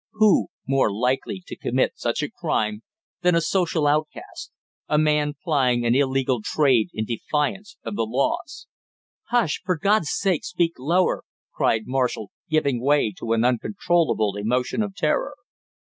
Who 0.13 0.47
more 0.67 0.91
likely 0.91 1.43
to 1.45 1.55
commit 1.55 1.91
such 1.95 2.23
a 2.23 2.31
crime 2.31 2.81
than 3.21 3.35
a 3.35 3.39
social 3.39 3.85
outcast 3.85 4.51
a 4.87 4.97
man 4.97 5.35
plying 5.43 5.85
an 5.85 5.93
illegal 5.93 6.41
trade 6.43 6.87
in 6.91 7.05
defiance 7.05 7.77
of 7.83 7.95
the 7.95 8.07
laws?" 8.07 8.65
"Hush! 9.29 9.61
For 9.63 9.77
God's 9.77 10.09
sake 10.11 10.43
speak 10.43 10.73
lower!" 10.79 11.21
cried 11.53 11.83
Marshall, 11.85 12.31
giving 12.49 12.81
way 12.81 13.13
to 13.19 13.33
an 13.33 13.45
uncontrollable 13.45 14.37
emotion 14.37 14.81
of 14.81 14.95
terror. 14.95 15.35